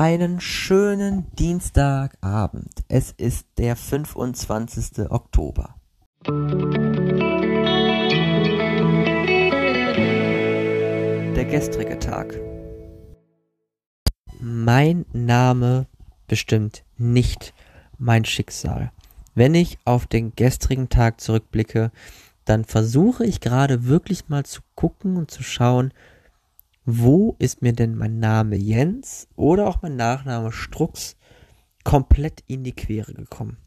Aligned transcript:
Einen 0.00 0.40
schönen 0.40 1.26
Dienstagabend. 1.40 2.84
Es 2.86 3.10
ist 3.10 3.48
der 3.58 3.74
25. 3.74 5.10
Oktober. 5.10 5.74
Der 11.34 11.44
gestrige 11.46 11.98
Tag. 11.98 12.38
Mein 14.38 15.04
Name 15.12 15.88
bestimmt 16.28 16.84
nicht 16.96 17.52
mein 17.98 18.24
Schicksal. 18.24 18.92
Wenn 19.34 19.56
ich 19.56 19.80
auf 19.84 20.06
den 20.06 20.32
gestrigen 20.36 20.88
Tag 20.90 21.20
zurückblicke, 21.20 21.90
dann 22.44 22.64
versuche 22.64 23.24
ich 23.24 23.40
gerade 23.40 23.86
wirklich 23.86 24.28
mal 24.28 24.44
zu 24.44 24.60
gucken 24.76 25.16
und 25.16 25.32
zu 25.32 25.42
schauen, 25.42 25.92
wo 26.90 27.36
ist 27.38 27.60
mir 27.60 27.74
denn 27.74 27.96
mein 27.96 28.18
Name 28.18 28.56
Jens 28.56 29.28
oder 29.36 29.68
auch 29.68 29.82
mein 29.82 29.96
Nachname 29.96 30.52
Strux 30.52 31.16
komplett 31.84 32.42
in 32.46 32.64
die 32.64 32.74
Quere 32.74 33.12
gekommen? 33.12 33.58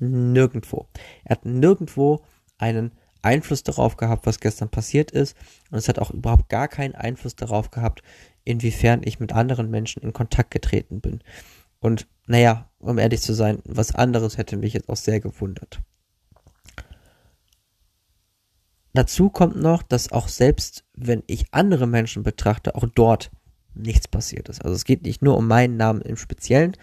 Nirgendwo. 0.00 0.88
Er 1.22 1.36
hat 1.36 1.44
nirgendwo 1.46 2.24
einen 2.58 2.90
Einfluss 3.22 3.62
darauf 3.62 3.96
gehabt, 3.96 4.26
was 4.26 4.40
gestern 4.40 4.70
passiert 4.70 5.12
ist. 5.12 5.36
Und 5.70 5.78
es 5.78 5.88
hat 5.88 6.00
auch 6.00 6.10
überhaupt 6.10 6.48
gar 6.48 6.66
keinen 6.66 6.96
Einfluss 6.96 7.36
darauf 7.36 7.70
gehabt, 7.70 8.02
inwiefern 8.42 9.02
ich 9.04 9.20
mit 9.20 9.32
anderen 9.32 9.70
Menschen 9.70 10.02
in 10.02 10.12
Kontakt 10.12 10.50
getreten 10.50 11.00
bin. 11.00 11.22
Und 11.78 12.08
naja, 12.26 12.72
um 12.80 12.98
ehrlich 12.98 13.20
zu 13.20 13.34
sein, 13.34 13.60
was 13.64 13.94
anderes 13.94 14.36
hätte 14.36 14.56
mich 14.56 14.72
jetzt 14.72 14.88
auch 14.88 14.96
sehr 14.96 15.20
gewundert. 15.20 15.80
Dazu 18.94 19.30
kommt 19.30 19.56
noch, 19.56 19.82
dass 19.82 20.12
auch 20.12 20.28
selbst 20.28 20.84
wenn 20.94 21.22
ich 21.26 21.46
andere 21.52 21.86
Menschen 21.86 22.22
betrachte, 22.22 22.74
auch 22.74 22.86
dort 22.94 23.30
nichts 23.74 24.06
passiert 24.06 24.48
ist. 24.48 24.62
Also 24.62 24.74
es 24.74 24.84
geht 24.84 25.02
nicht 25.02 25.22
nur 25.22 25.36
um 25.36 25.48
meinen 25.48 25.76
Namen 25.76 26.02
im 26.02 26.16
Speziellen, 26.16 26.76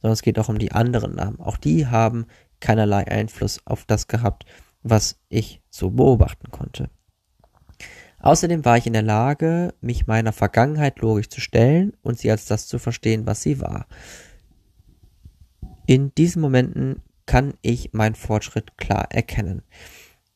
sondern 0.00 0.12
es 0.12 0.22
geht 0.22 0.38
auch 0.38 0.48
um 0.48 0.58
die 0.58 0.72
anderen 0.72 1.16
Namen. 1.16 1.40
Auch 1.40 1.56
die 1.56 1.86
haben 1.86 2.26
keinerlei 2.60 3.06
Einfluss 3.08 3.60
auf 3.64 3.84
das 3.84 4.06
gehabt, 4.06 4.44
was 4.82 5.18
ich 5.28 5.60
so 5.70 5.90
beobachten 5.90 6.50
konnte. 6.50 6.90
Außerdem 8.20 8.64
war 8.64 8.76
ich 8.76 8.86
in 8.86 8.92
der 8.92 9.02
Lage, 9.02 9.74
mich 9.80 10.06
meiner 10.06 10.32
Vergangenheit 10.32 10.98
logisch 10.98 11.28
zu 11.28 11.40
stellen 11.40 11.92
und 12.02 12.18
sie 12.18 12.30
als 12.30 12.46
das 12.46 12.66
zu 12.66 12.78
verstehen, 12.78 13.26
was 13.26 13.42
sie 13.42 13.60
war. 13.60 13.86
In 15.86 16.14
diesen 16.14 16.42
Momenten 16.42 17.02
kann 17.26 17.54
ich 17.62 17.92
meinen 17.92 18.14
Fortschritt 18.14 18.76
klar 18.76 19.06
erkennen. 19.10 19.62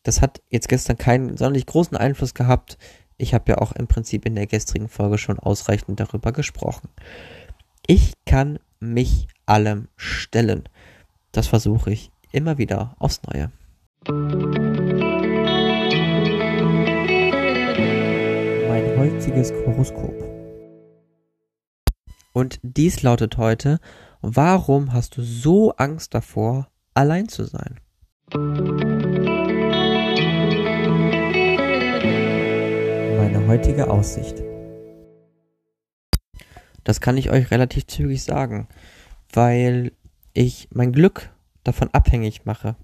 Das 0.03 0.21
hat 0.21 0.43
jetzt 0.51 0.69
gestern 0.69 0.99
keinen 0.99 1.37
sonderlich 1.37 1.67
großen 1.67 1.97
Einfluss 1.97 2.35
gehabt. 2.35 2.77
Ich 3.19 3.35
habe 3.35 3.53
ja 3.53 3.59
auch 3.59 3.73
im 3.73 3.87
Prinzip 3.87 4.27
in 4.27 4.35
der 4.35 4.47
gestrigen 4.47 4.89
Folge 4.89 5.19
schon 5.19 5.39
ausreichend 5.39 6.01
darüber 6.01 6.33
gesprochen. 6.33 6.89
Ich 7.87 8.15
kann 8.27 8.59
mich 8.81 9.29
allem 9.47 9.89
stellen. 9.97 10.69
Das 11.31 11.47
versuche 11.47 11.93
ich 11.93 12.11
immer 12.33 12.59
wieder 12.59 12.97
aufs 12.99 13.21
Neue. 13.23 13.53
Mein 18.69 18.99
heutiges 18.99 19.53
Horoskop. 19.53 20.15
Und 22.33 22.59
dies 22.63 23.03
lautet 23.03 23.37
heute, 23.37 23.79
warum 24.21 24.93
hast 24.93 25.17
du 25.17 25.23
so 25.23 25.73
Angst 25.77 26.15
davor, 26.15 26.69
allein 26.95 27.29
zu 27.29 27.45
sein? 27.45 27.79
Heutige 33.53 33.91
Aussicht. 33.91 34.43
Das 36.85 37.03
kann 37.03 37.19
ich 37.19 37.31
euch 37.31 37.51
relativ 37.51 37.87
zügig 37.87 38.23
sagen, 38.23 38.67
weil 39.31 39.93
ich 40.33 40.69
mein 40.73 40.91
Glück 40.91 41.31
davon 41.63 41.91
abhängig 41.93 42.47
mache. 42.47 42.77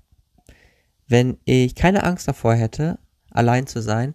Wenn 1.07 1.39
ich 1.47 1.75
keine 1.75 2.05
Angst 2.05 2.29
davor 2.29 2.55
hätte, 2.55 2.99
allein 3.31 3.67
zu 3.67 3.81
sein, 3.81 4.15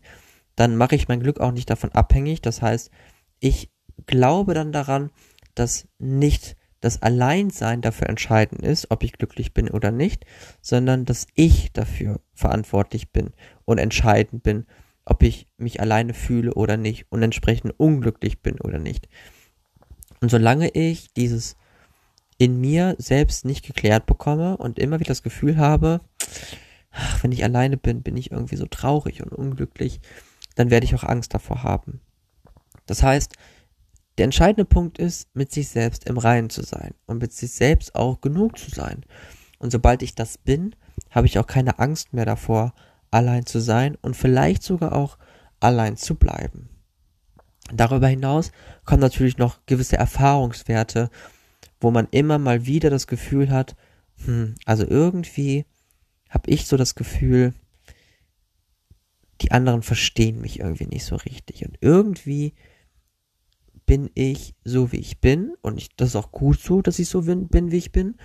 dann 0.55 0.75
mache 0.75 0.93
ich 0.93 1.07
mein 1.07 1.21
Glück 1.21 1.39
auch 1.39 1.51
nicht 1.51 1.71
davon 1.71 1.91
abhängig. 1.93 2.39
Das 2.43 2.61
heißt, 2.61 2.91
ich 3.39 3.71
glaube 4.05 4.53
dann 4.53 4.71
daran, 4.71 5.09
dass 5.55 5.87
nicht 5.97 6.55
das 6.81 7.01
Alleinsein 7.01 7.81
dafür 7.81 8.09
entscheidend 8.09 8.61
ist, 8.61 8.91
ob 8.91 9.01
ich 9.01 9.13
glücklich 9.13 9.55
bin 9.55 9.71
oder 9.71 9.89
nicht, 9.89 10.27
sondern 10.61 11.05
dass 11.05 11.25
ich 11.33 11.73
dafür 11.73 12.21
verantwortlich 12.35 13.11
bin 13.11 13.31
und 13.65 13.79
entscheidend 13.79 14.43
bin, 14.43 14.67
ob 15.05 15.23
ich 15.23 15.47
mich 15.57 15.81
alleine 15.81 16.13
fühle 16.13 16.53
oder 16.53 16.77
nicht 16.77 17.05
und 17.09 17.21
entsprechend 17.21 17.73
unglücklich 17.77 18.41
bin 18.41 18.59
oder 18.61 18.79
nicht. 18.79 19.07
Und 20.21 20.29
solange 20.29 20.69
ich 20.69 21.13
dieses 21.13 21.57
in 22.37 22.59
mir 22.59 22.95
selbst 22.97 23.45
nicht 23.45 23.65
geklärt 23.65 24.05
bekomme 24.05 24.57
und 24.57 24.79
immer 24.79 24.99
wieder 24.99 25.09
das 25.09 25.23
Gefühl 25.23 25.57
habe, 25.57 26.01
ach, 26.91 27.23
wenn 27.23 27.31
ich 27.31 27.43
alleine 27.43 27.77
bin, 27.77 28.03
bin 28.03 28.17
ich 28.17 28.31
irgendwie 28.31 28.55
so 28.55 28.65
traurig 28.65 29.21
und 29.23 29.33
unglücklich, 29.33 29.99
dann 30.55 30.69
werde 30.69 30.85
ich 30.85 30.95
auch 30.95 31.03
Angst 31.03 31.33
davor 31.33 31.63
haben. 31.63 32.01
Das 32.85 33.03
heißt, 33.03 33.33
der 34.17 34.25
entscheidende 34.25 34.65
Punkt 34.65 34.99
ist, 34.99 35.27
mit 35.35 35.51
sich 35.51 35.69
selbst 35.69 36.07
im 36.07 36.17
Reinen 36.17 36.49
zu 36.49 36.61
sein 36.63 36.93
und 37.07 37.19
mit 37.19 37.33
sich 37.33 37.51
selbst 37.51 37.95
auch 37.95 38.21
genug 38.21 38.57
zu 38.57 38.69
sein. 38.69 39.05
Und 39.57 39.71
sobald 39.71 40.03
ich 40.03 40.13
das 40.13 40.37
bin, 40.37 40.75
habe 41.09 41.25
ich 41.25 41.39
auch 41.39 41.47
keine 41.47 41.79
Angst 41.79 42.13
mehr 42.13 42.25
davor, 42.25 42.73
allein 43.13 43.45
zu 43.45 43.59
sein 43.59 43.97
und 44.01 44.15
vielleicht 44.15 44.63
sogar 44.63 44.93
auch 44.93 45.17
allein 45.59 45.97
zu 45.97 46.15
bleiben. 46.15 46.69
Darüber 47.71 48.07
hinaus 48.07 48.51
kommen 48.85 49.01
natürlich 49.01 49.37
noch 49.37 49.65
gewisse 49.65 49.97
Erfahrungswerte, 49.97 51.09
wo 51.79 51.91
man 51.91 52.07
immer 52.11 52.37
mal 52.37 52.65
wieder 52.65 52.89
das 52.89 53.07
Gefühl 53.07 53.49
hat, 53.49 53.75
hm, 54.25 54.55
also 54.65 54.85
irgendwie 54.87 55.65
habe 56.29 56.49
ich 56.49 56.67
so 56.67 56.77
das 56.77 56.95
Gefühl, 56.95 57.53
die 59.41 59.51
anderen 59.51 59.83
verstehen 59.83 60.41
mich 60.41 60.59
irgendwie 60.59 60.87
nicht 60.87 61.05
so 61.05 61.15
richtig. 61.15 61.65
Und 61.65 61.77
irgendwie 61.81 62.53
bin 63.85 64.09
ich 64.13 64.55
so, 64.63 64.91
wie 64.91 64.97
ich 64.97 65.19
bin. 65.19 65.53
Und 65.61 65.77
ich, 65.77 65.95
das 65.95 66.09
ist 66.09 66.15
auch 66.15 66.31
gut 66.31 66.59
so, 66.59 66.81
dass 66.81 66.99
ich 66.99 67.09
so 67.09 67.23
bin, 67.23 67.47
bin 67.47 67.71
wie 67.71 67.77
ich 67.77 67.91
bin. 67.91 68.15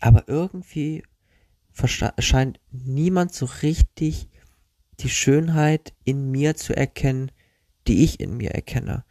Aber 0.00 0.24
irgendwie 0.28 1.04
scheint 2.18 2.60
niemand 2.70 3.34
so 3.34 3.46
richtig 3.62 4.28
die 5.00 5.08
Schönheit 5.08 5.94
in 6.04 6.30
mir 6.30 6.54
zu 6.56 6.76
erkennen, 6.76 7.32
die 7.86 8.04
ich 8.04 8.20
in 8.20 8.36
mir 8.36 8.52
erkenne. 8.52 9.04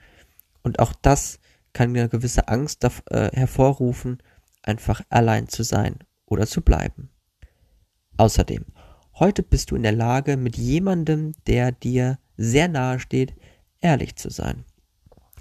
Und 0.63 0.79
auch 0.79 0.93
das 0.93 1.39
kann 1.73 1.89
eine 1.89 2.09
gewisse 2.09 2.47
Angst 2.47 2.83
äh, 2.83 3.29
hervorrufen, 3.33 4.21
einfach 4.63 5.01
allein 5.09 5.47
zu 5.47 5.63
sein 5.63 5.99
oder 6.25 6.47
zu 6.47 6.61
bleiben. 6.61 7.09
Außerdem, 8.17 8.65
heute 9.15 9.43
bist 9.43 9.71
du 9.71 9.75
in 9.75 9.83
der 9.83 9.91
Lage, 9.91 10.37
mit 10.37 10.57
jemandem, 10.57 11.33
der 11.47 11.71
dir 11.71 12.19
sehr 12.37 12.67
nahe 12.67 12.99
steht, 12.99 13.35
ehrlich 13.79 14.15
zu 14.15 14.29
sein. 14.29 14.65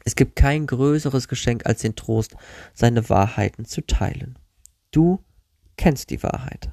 Es 0.04 0.16
gibt 0.16 0.36
kein 0.36 0.66
größeres 0.66 1.28
Geschenk 1.28 1.66
als 1.66 1.82
den 1.82 1.94
Trost, 1.94 2.34
seine 2.72 3.08
Wahrheiten 3.08 3.66
zu 3.66 3.82
teilen. 3.82 4.38
Du 4.90 5.22
kennst 5.76 6.10
die 6.10 6.22
Wahrheit. 6.22 6.70